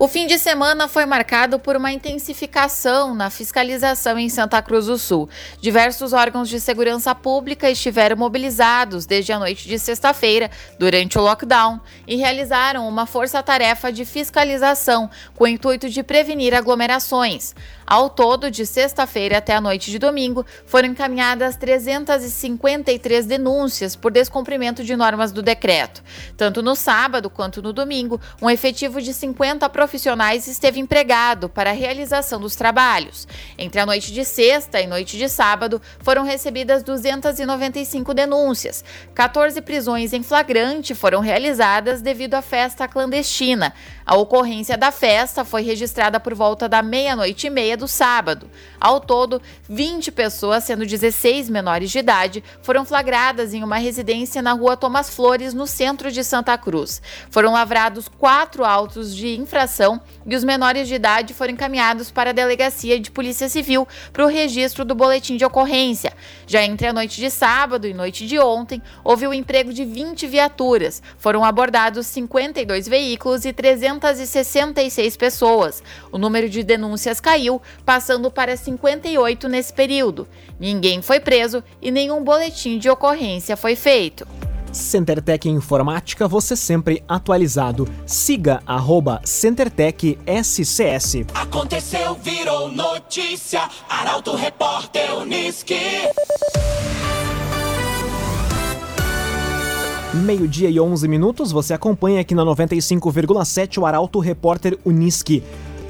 O 0.00 0.06
fim 0.06 0.28
de 0.28 0.38
semana 0.38 0.86
foi 0.86 1.04
marcado 1.04 1.58
por 1.58 1.74
uma 1.74 1.90
intensificação 1.90 3.16
na 3.16 3.30
fiscalização 3.30 4.16
em 4.16 4.28
Santa 4.28 4.62
Cruz 4.62 4.86
do 4.86 4.96
Sul. 4.96 5.28
Diversos 5.60 6.12
órgãos 6.12 6.48
de 6.48 6.60
segurança 6.60 7.12
pública 7.16 7.68
estiveram 7.68 8.16
mobilizados 8.16 9.06
desde 9.06 9.32
a 9.32 9.40
noite 9.40 9.66
de 9.66 9.76
sexta-feira, 9.76 10.52
durante 10.78 11.18
o 11.18 11.20
lockdown, 11.20 11.80
e 12.06 12.14
realizaram 12.14 12.86
uma 12.86 13.06
força-tarefa 13.06 13.90
de 13.90 14.04
fiscalização 14.04 15.10
com 15.34 15.42
o 15.42 15.48
intuito 15.48 15.88
de 15.88 16.04
prevenir 16.04 16.54
aglomerações. 16.54 17.52
Ao 17.84 18.08
todo, 18.08 18.50
de 18.52 18.66
sexta-feira 18.66 19.38
até 19.38 19.56
a 19.56 19.60
noite 19.60 19.90
de 19.90 19.98
domingo, 19.98 20.46
foram 20.66 20.90
encaminhadas 20.90 21.56
353 21.56 23.26
denúncias 23.26 23.96
por 23.96 24.12
descumprimento 24.12 24.84
de 24.84 24.94
normas 24.94 25.32
do 25.32 25.42
decreto. 25.42 26.04
Tanto 26.36 26.62
no 26.62 26.76
sábado 26.76 27.28
quanto 27.30 27.62
no 27.62 27.72
domingo, 27.72 28.20
um 28.40 28.48
efetivo 28.48 29.00
de 29.00 29.12
50 29.14 29.68
profissionais 29.70 29.87
esteve 29.96 30.78
empregado 30.78 31.48
para 31.48 31.70
a 31.70 31.72
realização 31.72 32.40
dos 32.40 32.54
trabalhos. 32.54 33.26
Entre 33.56 33.80
a 33.80 33.86
noite 33.86 34.12
de 34.12 34.24
sexta 34.24 34.80
e 34.80 34.86
noite 34.86 35.16
de 35.16 35.28
sábado, 35.28 35.80
foram 36.00 36.22
recebidas 36.22 36.82
295 36.82 38.12
denúncias. 38.12 38.84
14 39.14 39.60
prisões 39.62 40.12
em 40.12 40.22
flagrante 40.22 40.94
foram 40.94 41.20
realizadas 41.20 42.02
devido 42.02 42.34
à 42.34 42.42
festa 42.42 42.86
clandestina. 42.86 43.74
A 44.08 44.16
ocorrência 44.16 44.78
da 44.78 44.90
festa 44.90 45.44
foi 45.44 45.60
registrada 45.60 46.18
por 46.18 46.34
volta 46.34 46.66
da 46.66 46.80
meia-noite 46.80 47.46
e 47.46 47.50
meia 47.50 47.76
do 47.76 47.86
sábado. 47.86 48.48
Ao 48.80 49.00
todo, 49.00 49.42
20 49.68 50.10
pessoas, 50.12 50.64
sendo 50.64 50.86
16 50.86 51.50
menores 51.50 51.90
de 51.90 51.98
idade, 51.98 52.42
foram 52.62 52.86
flagradas 52.86 53.52
em 53.52 53.62
uma 53.62 53.76
residência 53.76 54.40
na 54.40 54.52
rua 54.52 54.78
Thomas 54.78 55.14
Flores, 55.14 55.52
no 55.52 55.66
centro 55.66 56.10
de 56.10 56.24
Santa 56.24 56.56
Cruz. 56.56 57.02
Foram 57.30 57.52
lavrados 57.52 58.08
quatro 58.08 58.64
autos 58.64 59.14
de 59.14 59.36
infração 59.36 60.00
e 60.24 60.34
os 60.34 60.42
menores 60.42 60.88
de 60.88 60.94
idade 60.94 61.34
foram 61.34 61.52
encaminhados 61.52 62.10
para 62.10 62.30
a 62.30 62.32
Delegacia 62.32 62.98
de 62.98 63.10
Polícia 63.10 63.46
Civil 63.46 63.86
para 64.10 64.24
o 64.24 64.28
registro 64.28 64.86
do 64.86 64.94
boletim 64.94 65.36
de 65.36 65.44
ocorrência. 65.44 66.14
Já 66.46 66.62
entre 66.62 66.86
a 66.86 66.94
noite 66.94 67.20
de 67.20 67.28
sábado 67.28 67.86
e 67.86 67.92
noite 67.92 68.26
de 68.26 68.38
ontem, 68.38 68.80
houve 69.04 69.26
o 69.26 69.34
emprego 69.34 69.70
de 69.70 69.84
20 69.84 70.26
viaturas. 70.26 71.02
Foram 71.18 71.44
abordados 71.44 72.06
52 72.06 72.88
veículos 72.88 73.44
e 73.44 73.52
366 73.98 75.16
pessoas. 75.16 75.82
O 76.12 76.18
número 76.18 76.48
de 76.48 76.62
denúncias 76.62 77.20
caiu, 77.20 77.60
passando 77.84 78.30
para 78.30 78.56
58 78.56 79.48
nesse 79.48 79.72
período. 79.72 80.28
Ninguém 80.58 81.02
foi 81.02 81.20
preso 81.20 81.62
e 81.80 81.90
nenhum 81.90 82.22
boletim 82.22 82.78
de 82.78 82.88
ocorrência 82.88 83.56
foi 83.56 83.76
feito. 83.76 84.26
CenterTech 84.72 85.48
Informática, 85.48 86.28
você 86.28 86.54
sempre 86.54 87.02
atualizado. 87.08 87.88
Siga 88.06 88.62
arroba 88.66 89.20
CenterTech 89.24 90.18
SCS. 90.26 91.24
Aconteceu, 91.34 92.14
virou 92.14 92.70
notícia. 92.70 93.68
Arauto 93.88 94.34
Repórter 94.36 95.16
Uniski. 95.16 95.74
Meio-dia 100.14 100.70
e 100.70 100.80
11 100.80 101.06
minutos, 101.06 101.52
você 101.52 101.74
acompanha 101.74 102.22
aqui 102.22 102.34
na 102.34 102.42
95,7 102.42 103.76
o 103.76 103.84
Arauto 103.84 104.18
Repórter 104.20 104.78
Uniski. 104.82 105.42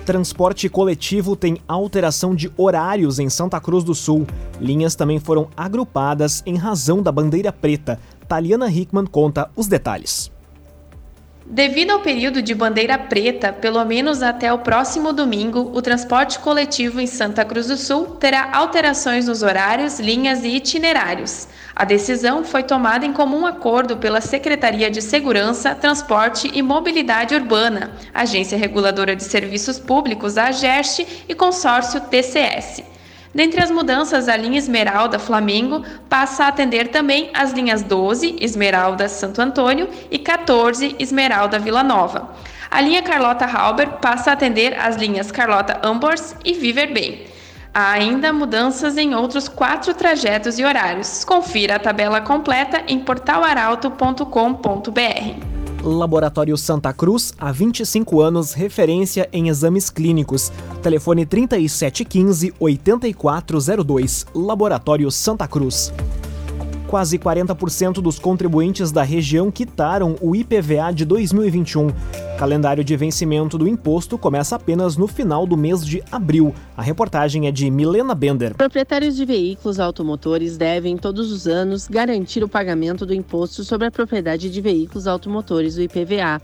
Transporte 0.05 0.69
coletivo 0.69 1.37
tem 1.37 1.59
alteração 1.69 2.35
de 2.35 2.51
horários 2.57 3.21
em 3.21 3.29
Santa 3.31 3.61
Cruz 3.61 3.85
do 3.85 3.95
Sul. 3.95 4.27
Linhas 4.61 4.97
também 4.97 5.21
foram 5.21 5.49
agrupadas 5.57 6.43
em 6.45 6.57
razão 6.57 7.01
da 7.01 7.13
bandeira 7.13 7.53
preta. 7.53 8.01
Taliana 8.27 8.69
Hickman 8.69 9.07
conta 9.07 9.49
os 9.55 9.69
detalhes. 9.69 10.33
Devido 11.51 11.93
ao 11.93 12.01
período 12.01 12.43
de 12.43 12.55
bandeira 12.55 12.99
preta, 12.99 13.55
pelo 13.55 13.83
menos 13.83 14.23
até 14.23 14.53
o 14.53 14.59
próximo 14.59 15.15
domingo, 15.15 15.73
o 15.75 15.81
transporte 15.81 16.39
coletivo 16.41 17.01
em 17.01 17.07
Santa 17.07 17.43
Cruz 17.43 17.69
do 17.69 17.77
Sul 17.79 18.17
terá 18.17 18.51
alterações 18.53 19.27
nos 19.27 19.43
horários, 19.43 19.99
linhas 19.99 20.45
e 20.45 20.49
itinerários. 20.49 21.49
A 21.75 21.87
decisão 21.87 22.45
foi 22.45 22.63
tomada 22.65 23.07
em 23.07 23.15
comum 23.15 23.47
acordo 23.47 23.97
pela 23.97 24.21
Secretaria 24.21 24.91
de 24.91 25.01
Segurança, 25.01 25.75
Transporte 25.75 26.51
e 26.53 26.61
Mobilidade 26.61 27.35
Urbana, 27.35 27.93
Agência 28.13 28.59
Reguladora 28.59 29.17
de 29.17 29.25
Serviços 29.25 29.79
Públicos, 29.79 30.37
a 30.37 30.49
AGERST 30.49 31.25
e 31.27 31.35
Consórcio 31.35 32.03
TCS. 32.03 32.83
Dentre 33.39 33.63
as 33.63 33.71
mudanças, 33.71 34.29
a 34.29 34.37
linha 34.37 34.59
Esmeralda 34.59 35.17
Flamengo 35.17 35.85
passa 36.09 36.43
a 36.43 36.49
atender 36.49 36.89
também 36.89 37.31
as 37.33 37.53
linhas 37.53 37.85
12 37.85 38.35
Esmeralda 38.41 39.09
Santo 39.09 39.41
Antônio 39.41 39.89
e 40.11 40.19
14 40.19 40.97
Esmeralda 40.99 41.57
Vila 41.57 41.85
Nova. 41.85 42.31
A 42.69 42.81
linha 42.81 43.01
Carlota 43.01 43.47
Halber 43.47 43.91
passa 44.01 44.31
a 44.31 44.33
atender 44.33 44.77
as 44.77 44.97
linhas 44.97 45.31
Carlota 45.31 45.81
Ambors 45.85 46.35
e 46.45 46.53
Viver 46.53 46.93
Bay. 46.93 47.29
Há 47.73 47.93
ainda 47.93 48.33
mudanças 48.33 48.99
em 48.99 49.15
outros 49.15 49.47
quatro 49.47 49.95
trajetos 49.95 50.59
e 50.59 50.65
horários. 50.65 51.25
Confira 51.25 51.77
a 51.77 51.79
tabela 51.79 52.21
completa 52.21 52.83
em 52.89 52.99
portalaralto.com.br. 52.99 55.58
Laboratório 55.83 56.57
Santa 56.57 56.93
Cruz, 56.93 57.33
há 57.39 57.53
25 57.53 58.21
anos, 58.21 58.53
referência 58.53 59.29
em 59.33 59.49
exames 59.49 59.89
clínicos. 59.89 60.51
Telefone 60.83 61.25
3715 61.25 62.53
8402. 62.59 64.27
Laboratório 64.35 65.11
Santa 65.11 65.47
Cruz. 65.47 65.93
Quase 66.89 67.19
40% 67.19 68.01
dos 68.01 68.19
contribuintes 68.19 68.91
da 68.91 69.03
região 69.03 69.51
quitaram 69.51 70.17
o 70.23 70.35
IPVA 70.35 70.91
de 70.91 71.05
2021. 71.05 71.89
Calendário 72.39 72.83
de 72.83 72.97
vencimento 72.97 73.59
do 73.59 73.69
imposto 73.69 74.17
começa 74.17 74.57
apenas 74.57 74.97
no 74.97 75.07
final 75.07 75.47
do 75.47 75.55
mês 75.55 75.85
de 75.85 76.03
abril. 76.11 76.55
A 76.75 76.81
reportagem 76.81 77.47
é 77.47 77.53
de 77.53 77.71
Milena 77.71 78.15
Bender. 78.15 78.55
Proprietários 78.55 79.17
de 79.17 79.27
veículos 79.27 79.79
automotores 79.79 80.57
devem, 80.57 80.97
todos 80.97 81.31
os 81.31 81.47
anos, 81.47 81.87
garantir 81.87 82.43
o 82.43 82.49
pagamento 82.49 83.05
do 83.05 83.13
imposto 83.13 83.65
sobre 83.65 83.87
a 83.87 83.91
propriedade 83.91 84.49
de 84.49 84.61
veículos 84.63 85.07
automotores, 85.07 85.77
o 85.77 85.83
IPVA. 85.83 86.41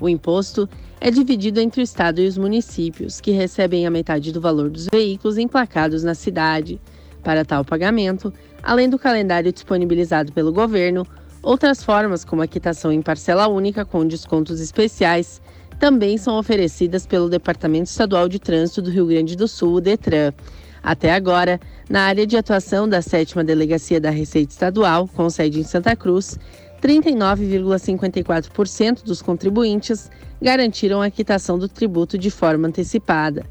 O 0.00 0.08
imposto 0.08 0.68
é 1.00 1.10
dividido 1.10 1.58
entre 1.58 1.80
o 1.80 1.82
Estado 1.82 2.20
e 2.20 2.28
os 2.28 2.38
municípios, 2.38 3.20
que 3.20 3.32
recebem 3.32 3.84
a 3.84 3.90
metade 3.90 4.30
do 4.30 4.40
valor 4.40 4.70
dos 4.70 4.86
veículos 4.92 5.38
emplacados 5.38 6.04
na 6.04 6.14
cidade. 6.14 6.80
Para 7.22 7.44
tal 7.44 7.64
pagamento, 7.64 8.32
além 8.62 8.88
do 8.88 8.98
calendário 8.98 9.52
disponibilizado 9.52 10.32
pelo 10.32 10.52
governo, 10.52 11.06
outras 11.42 11.82
formas, 11.82 12.24
como 12.24 12.42
a 12.42 12.46
quitação 12.46 12.92
em 12.92 13.02
parcela 13.02 13.48
única 13.48 13.84
com 13.84 14.06
descontos 14.06 14.60
especiais, 14.60 15.40
também 15.78 16.18
são 16.18 16.36
oferecidas 16.38 17.06
pelo 17.06 17.28
Departamento 17.28 17.88
Estadual 17.88 18.28
de 18.28 18.38
Trânsito 18.38 18.82
do 18.82 18.90
Rio 18.90 19.06
Grande 19.06 19.36
do 19.36 19.46
Sul, 19.46 19.74
o 19.74 19.80
DETRAN. 19.80 20.32
Até 20.82 21.12
agora, 21.12 21.60
na 21.88 22.02
área 22.02 22.26
de 22.26 22.36
atuação 22.36 22.88
da 22.88 23.00
7 23.00 23.44
Delegacia 23.44 24.00
da 24.00 24.10
Receita 24.10 24.52
Estadual, 24.52 25.06
com 25.08 25.30
sede 25.30 25.60
em 25.60 25.64
Santa 25.64 25.94
Cruz, 25.94 26.36
39,54% 26.80 29.04
dos 29.04 29.20
contribuintes 29.20 30.10
garantiram 30.40 31.02
a 31.02 31.10
quitação 31.10 31.58
do 31.58 31.68
tributo 31.68 32.16
de 32.16 32.30
forma 32.30 32.68
antecipada. 32.68 33.44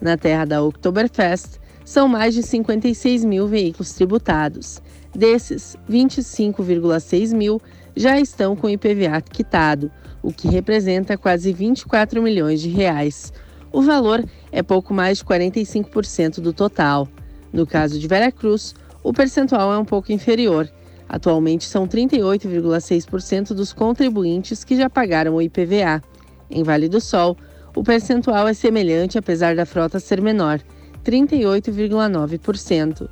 Na 0.00 0.16
terra 0.16 0.44
da 0.44 0.62
Oktoberfest, 0.62 1.58
são 1.84 2.08
mais 2.08 2.34
de 2.34 2.42
56 2.42 3.24
mil 3.24 3.46
veículos 3.46 3.92
tributados. 3.92 4.80
Desses, 5.14 5.76
25,6 5.88 7.34
mil 7.34 7.60
já 7.94 8.18
estão 8.18 8.56
com 8.56 8.68
IPVA 8.68 9.20
quitado, 9.20 9.90
o 10.22 10.32
que 10.32 10.48
representa 10.48 11.16
quase 11.16 11.52
24 11.52 12.20
milhões 12.22 12.60
de 12.60 12.68
reais. 12.68 13.32
O 13.70 13.82
valor 13.82 14.24
é 14.50 14.62
pouco 14.62 14.94
mais 14.94 15.18
de 15.18 15.24
45% 15.24 16.40
do 16.40 16.52
total. 16.52 17.08
No 17.52 17.66
caso 17.66 17.98
de 17.98 18.08
Veracruz, 18.08 18.74
o 19.02 19.12
percentual 19.12 19.72
é 19.72 19.78
um 19.78 19.84
pouco 19.84 20.10
inferior. 20.10 20.68
Atualmente 21.08 21.64
são 21.64 21.86
38,6% 21.86 23.48
dos 23.48 23.72
contribuintes 23.72 24.64
que 24.64 24.76
já 24.76 24.88
pagaram 24.88 25.34
o 25.34 25.42
IPVA. 25.42 26.02
Em 26.50 26.62
Vale 26.62 26.88
do 26.88 27.00
Sol, 27.00 27.36
o 27.76 27.82
percentual 27.82 28.48
é 28.48 28.54
semelhante 28.54 29.18
apesar 29.18 29.54
da 29.54 29.66
frota 29.66 30.00
ser 30.00 30.20
menor, 30.20 30.60
38,9%. 31.04 33.08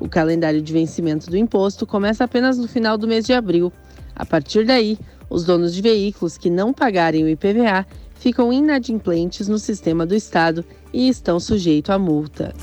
O 0.00 0.08
calendário 0.08 0.60
de 0.60 0.72
vencimento 0.72 1.30
do 1.30 1.36
imposto 1.36 1.86
começa 1.86 2.24
apenas 2.24 2.58
no 2.58 2.66
final 2.66 2.98
do 2.98 3.06
mês 3.06 3.24
de 3.24 3.32
abril. 3.32 3.72
A 4.14 4.26
partir 4.26 4.64
daí, 4.64 4.98
os 5.30 5.44
donos 5.44 5.74
de 5.74 5.82
veículos 5.82 6.38
que 6.38 6.50
não 6.50 6.72
pagarem 6.72 7.24
o 7.24 7.28
IPVA 7.28 7.86
ficam 8.14 8.52
inadimplentes 8.52 9.48
no 9.48 9.58
sistema 9.58 10.06
do 10.06 10.14
Estado 10.14 10.64
e 10.92 11.08
estão 11.08 11.38
sujeitos 11.38 11.90
a 11.90 11.98
multa. 11.98 12.54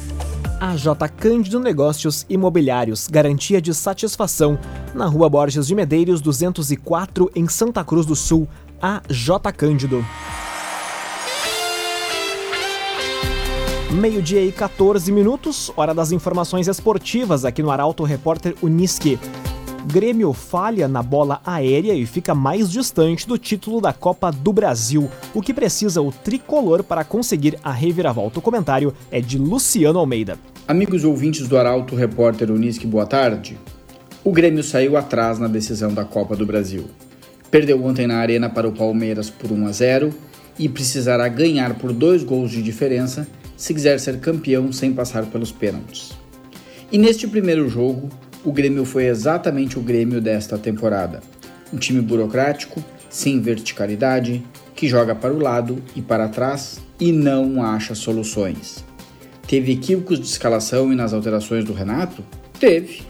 A 0.59 0.75
J 0.75 1.07
Cândido 1.09 1.59
Negócios 1.59 2.25
Imobiliários, 2.29 3.07
garantia 3.07 3.59
de 3.59 3.73
satisfação, 3.73 4.59
na 4.93 5.07
Rua 5.07 5.27
Borges 5.27 5.65
de 5.65 5.73
Medeiros, 5.73 6.21
204, 6.21 7.31
em 7.35 7.47
Santa 7.47 7.83
Cruz 7.83 8.05
do 8.05 8.15
Sul. 8.15 8.47
A 8.79 9.01
J 9.09 9.51
Cândido. 9.51 10.05
Meio-dia 13.91 14.41
e 14.41 14.53
14 14.53 15.11
minutos, 15.11 15.69
hora 15.75 15.93
das 15.93 16.13
informações 16.13 16.69
esportivas 16.69 17.43
aqui 17.43 17.61
no 17.61 17.69
Arauto 17.69 18.05
Repórter 18.05 18.55
Uniski. 18.61 19.19
Grêmio 19.85 20.31
falha 20.31 20.87
na 20.87 21.03
bola 21.03 21.41
aérea 21.45 21.93
e 21.93 22.05
fica 22.05 22.33
mais 22.33 22.71
distante 22.71 23.27
do 23.27 23.37
título 23.37 23.81
da 23.81 23.91
Copa 23.91 24.31
do 24.31 24.53
Brasil. 24.53 25.11
O 25.33 25.41
que 25.41 25.53
precisa 25.53 26.01
o 26.01 26.09
tricolor 26.09 26.85
para 26.85 27.03
conseguir 27.03 27.59
a 27.61 27.69
reviravolta? 27.69 28.39
O 28.39 28.41
comentário 28.41 28.93
é 29.11 29.19
de 29.19 29.37
Luciano 29.37 29.99
Almeida. 29.99 30.39
Amigos 30.65 31.03
ouvintes 31.03 31.49
do 31.49 31.57
Arauto 31.57 31.93
Repórter 31.93 32.49
Uniski, 32.49 32.87
boa 32.87 33.05
tarde. 33.05 33.59
O 34.23 34.31
Grêmio 34.31 34.63
saiu 34.63 34.95
atrás 34.95 35.37
na 35.37 35.49
decisão 35.49 35.93
da 35.93 36.05
Copa 36.05 36.33
do 36.33 36.45
Brasil. 36.45 36.85
Perdeu 37.51 37.83
ontem 37.83 38.07
na 38.07 38.19
Arena 38.19 38.49
para 38.49 38.69
o 38.69 38.71
Palmeiras 38.71 39.29
por 39.29 39.51
1 39.51 39.67
a 39.67 39.71
0 39.73 40.13
e 40.57 40.69
precisará 40.69 41.27
ganhar 41.27 41.73
por 41.73 41.91
dois 41.91 42.23
gols 42.23 42.51
de 42.51 42.61
diferença 42.61 43.27
se 43.61 43.75
quiser 43.75 43.99
ser 43.99 44.19
campeão 44.19 44.71
sem 44.73 44.91
passar 44.91 45.27
pelos 45.27 45.51
pênaltis. 45.51 46.13
E 46.91 46.97
neste 46.97 47.27
primeiro 47.27 47.69
jogo, 47.69 48.09
o 48.43 48.51
Grêmio 48.51 48.83
foi 48.83 49.05
exatamente 49.05 49.77
o 49.77 49.83
Grêmio 49.83 50.19
desta 50.19 50.57
temporada. 50.57 51.21
Um 51.71 51.77
time 51.77 52.01
burocrático, 52.01 52.83
sem 53.07 53.39
verticalidade, 53.39 54.43
que 54.75 54.87
joga 54.87 55.13
para 55.13 55.31
o 55.31 55.37
lado 55.37 55.77
e 55.95 56.01
para 56.01 56.27
trás 56.27 56.81
e 56.99 57.11
não 57.11 57.63
acha 57.63 57.93
soluções. 57.93 58.83
Teve 59.47 59.73
equívocos 59.73 60.19
de 60.19 60.25
escalação 60.25 60.91
e 60.91 60.95
nas 60.95 61.13
alterações 61.13 61.63
do 61.63 61.71
Renato? 61.71 62.25
Teve. 62.59 63.03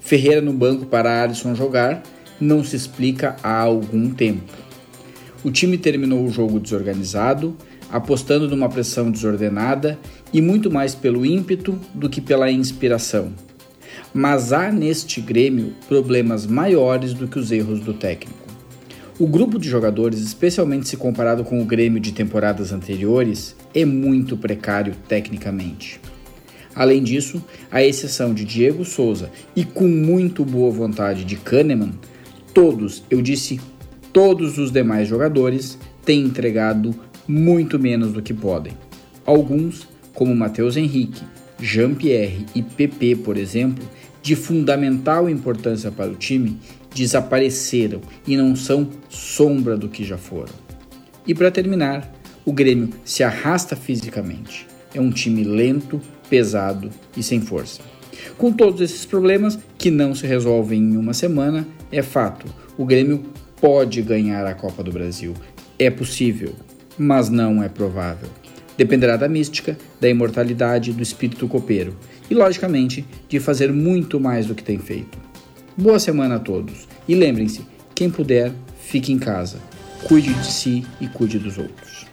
Ferreira 0.00 0.40
no 0.40 0.54
banco 0.54 0.86
para 0.86 1.22
Alisson 1.22 1.54
jogar 1.54 2.02
não 2.40 2.64
se 2.64 2.74
explica 2.74 3.36
há 3.42 3.58
algum 3.58 4.08
tempo. 4.08 4.50
O 5.44 5.50
time 5.50 5.76
terminou 5.76 6.24
o 6.24 6.30
jogo 6.30 6.58
desorganizado, 6.58 7.54
apostando 7.90 8.48
numa 8.48 8.68
pressão 8.68 9.10
desordenada 9.10 9.98
e 10.32 10.40
muito 10.40 10.70
mais 10.70 10.94
pelo 10.94 11.26
ímpeto 11.26 11.78
do 11.94 12.08
que 12.08 12.20
pela 12.20 12.50
inspiração. 12.50 13.32
Mas 14.14 14.52
há 14.52 14.70
neste 14.70 15.20
Grêmio 15.20 15.74
problemas 15.88 16.46
maiores 16.46 17.12
do 17.12 17.28
que 17.28 17.38
os 17.38 17.50
erros 17.52 17.80
do 17.80 17.92
técnico. 17.92 18.38
O 19.18 19.26
grupo 19.26 19.58
de 19.58 19.68
jogadores, 19.68 20.20
especialmente 20.20 20.88
se 20.88 20.96
comparado 20.96 21.44
com 21.44 21.60
o 21.60 21.64
Grêmio 21.64 22.00
de 22.00 22.10
temporadas 22.10 22.72
anteriores, 22.72 23.54
é 23.74 23.84
muito 23.84 24.36
precário 24.36 24.94
tecnicamente. 25.06 26.00
Além 26.74 27.02
disso, 27.02 27.44
a 27.70 27.84
exceção 27.84 28.32
de 28.32 28.44
Diego 28.44 28.84
Souza 28.84 29.30
e 29.54 29.64
com 29.64 29.86
muito 29.86 30.44
boa 30.44 30.70
vontade 30.70 31.24
de 31.24 31.36
Kahneman, 31.36 31.92
todos, 32.54 33.02
eu 33.10 33.20
disse 33.20 33.60
todos 34.12 34.56
os 34.56 34.72
demais 34.72 35.06
jogadores, 35.06 35.78
têm 36.04 36.22
entregado 36.22 36.94
muito 37.30 37.78
menos 37.78 38.12
do 38.12 38.20
que 38.20 38.34
podem. 38.34 38.72
Alguns, 39.24 39.86
como 40.12 40.34
Matheus 40.34 40.76
Henrique, 40.76 41.22
Jean-Pierre 41.60 42.46
e 42.54 42.62
PP, 42.62 43.16
por 43.16 43.36
exemplo, 43.36 43.84
de 44.20 44.34
fundamental 44.34 45.30
importância 45.30 45.90
para 45.90 46.10
o 46.10 46.16
time, 46.16 46.58
desapareceram 46.94 48.00
e 48.26 48.36
não 48.36 48.56
são 48.56 48.88
sombra 49.08 49.76
do 49.76 49.88
que 49.88 50.04
já 50.04 50.18
foram. 50.18 50.52
E 51.26 51.34
para 51.34 51.50
terminar, 51.50 52.12
o 52.44 52.52
Grêmio 52.52 52.90
se 53.04 53.22
arrasta 53.22 53.76
fisicamente. 53.76 54.66
É 54.92 55.00
um 55.00 55.10
time 55.10 55.44
lento, 55.44 56.00
pesado 56.28 56.90
e 57.16 57.22
sem 57.22 57.40
força. 57.40 57.80
Com 58.36 58.52
todos 58.52 58.80
esses 58.80 59.06
problemas 59.06 59.58
que 59.78 59.90
não 59.90 60.14
se 60.14 60.26
resolvem 60.26 60.80
em 60.80 60.96
uma 60.96 61.14
semana, 61.14 61.66
é 61.92 62.02
fato, 62.02 62.46
o 62.76 62.84
Grêmio 62.84 63.24
pode 63.60 64.02
ganhar 64.02 64.46
a 64.46 64.54
Copa 64.54 64.82
do 64.82 64.90
Brasil. 64.90 65.34
É 65.78 65.90
possível, 65.90 66.54
mas 67.00 67.30
não 67.30 67.62
é 67.62 67.68
provável. 67.68 68.28
Dependerá 68.76 69.16
da 69.16 69.26
mística, 69.26 69.74
da 69.98 70.06
imortalidade, 70.06 70.92
do 70.92 71.02
espírito 71.02 71.48
copeiro 71.48 71.96
e, 72.28 72.34
logicamente, 72.34 73.06
de 73.26 73.40
fazer 73.40 73.72
muito 73.72 74.20
mais 74.20 74.44
do 74.44 74.54
que 74.54 74.62
tem 74.62 74.78
feito. 74.78 75.18
Boa 75.74 75.98
semana 75.98 76.34
a 76.34 76.38
todos 76.38 76.86
e 77.08 77.14
lembrem-se: 77.14 77.62
quem 77.94 78.10
puder, 78.10 78.52
fique 78.82 79.12
em 79.12 79.18
casa. 79.18 79.56
Cuide 80.04 80.34
de 80.34 80.46
si 80.46 80.84
e 81.00 81.08
cuide 81.08 81.38
dos 81.38 81.56
outros. 81.56 82.04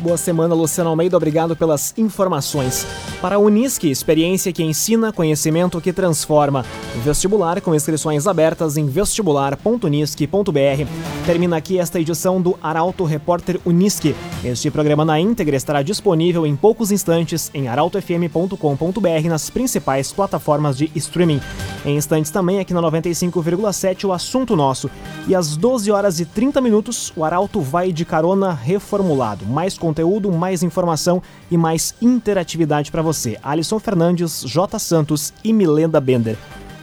Boa 0.00 0.16
semana, 0.16 0.54
Luciano 0.54 0.88
Almeida. 0.88 1.14
Obrigado 1.14 1.54
pelas 1.54 1.92
informações. 1.98 2.86
Para 3.20 3.36
a 3.36 3.38
Unisque, 3.38 3.90
experiência 3.90 4.50
que 4.50 4.62
ensina, 4.62 5.12
conhecimento 5.12 5.78
que 5.78 5.92
transforma. 5.92 6.64
Vestibular 7.04 7.60
com 7.60 7.74
inscrições 7.74 8.26
abertas 8.26 8.78
em 8.78 8.86
vestibular.unisque.br. 8.86 11.26
Termina 11.26 11.58
aqui 11.58 11.78
esta 11.78 12.00
edição 12.00 12.40
do 12.40 12.58
Arauto 12.62 13.04
Repórter 13.04 13.60
Unisque. 13.62 14.16
Este 14.42 14.70
programa 14.70 15.04
na 15.04 15.20
íntegra 15.20 15.54
estará 15.54 15.82
disponível 15.82 16.46
em 16.46 16.56
poucos 16.56 16.90
instantes 16.90 17.50
em 17.52 17.68
arautofm.com.br 17.68 19.28
nas 19.28 19.50
principais 19.50 20.12
plataformas 20.12 20.78
de 20.78 20.90
streaming. 20.94 21.42
Em 21.84 21.98
instantes 21.98 22.30
também 22.30 22.58
aqui 22.58 22.72
na 22.72 22.80
95,7 22.80 24.08
o 24.08 24.12
assunto 24.14 24.56
nosso. 24.56 24.90
E 25.28 25.34
às 25.34 25.58
12 25.58 25.90
horas 25.90 26.20
e 26.20 26.24
30 26.24 26.58
minutos 26.62 27.12
o 27.14 27.22
Arauto 27.22 27.60
vai 27.60 27.92
de 27.92 28.06
carona 28.06 28.54
reformulado. 28.54 29.44
Mais 29.44 29.76
conteúdo, 29.76 30.32
mais 30.32 30.62
informação 30.62 31.22
e 31.50 31.58
mais 31.58 31.94
interatividade 32.00 32.90
para 32.90 33.02
você 33.02 33.38
Alisson 33.42 33.78
Fernandes, 33.78 34.42
J. 34.46 34.78
Santos 34.78 35.34
e 35.44 35.52
Milenda 35.52 36.00
Bender. 36.00 36.38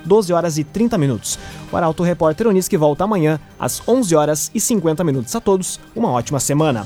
12 0.05 0.31
horas 0.31 0.59
e 0.59 0.63
30 0.63 0.95
minutos. 0.99 1.39
O 1.71 1.75
Arauto 1.75 2.03
Repórter 2.03 2.47
Unisque 2.47 2.77
volta 2.77 3.03
amanhã 3.03 3.39
às 3.59 3.81
11 3.87 4.15
horas 4.15 4.51
e 4.53 4.59
50 4.59 5.03
minutos. 5.03 5.35
A 5.35 5.41
todos, 5.41 5.79
uma 5.95 6.11
ótima 6.11 6.39
semana. 6.39 6.85